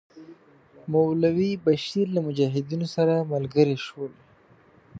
[0.91, 4.13] مولوی بشیر له مجاهدینو سره ملګري شول.